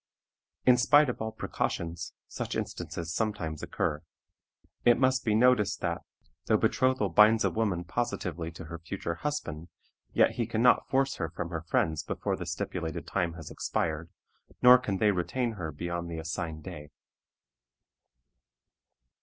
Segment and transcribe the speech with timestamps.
[0.65, 4.01] In spite of all precautions, such instances sometimes occur.
[4.83, 6.01] It must be noticed that,
[6.45, 9.67] though betrothal binds a woman positively to her future husband,
[10.11, 14.09] yet he can not force her from her friends before the stipulated time has expired,
[14.59, 16.89] nor can they retain her beyond the assigned day.